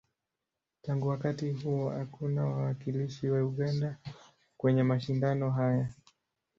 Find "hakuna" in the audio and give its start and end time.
1.89-2.45